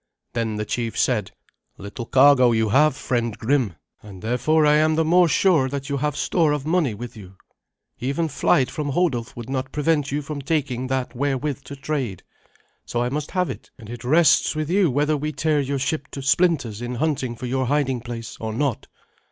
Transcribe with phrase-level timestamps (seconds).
[0.33, 1.29] Then the chief said,
[1.77, 5.97] "Little cargo have you, friend Grim, and therefore I am the more sure that you
[5.97, 7.35] have store of money with you.
[7.99, 12.23] Even flight from Hodulf would not prevent you from taking that wherewith to trade.
[12.83, 16.07] So I must have it; and it rests with you whether we tear your ship
[16.13, 18.87] to splinters in hunting for your hiding place or not."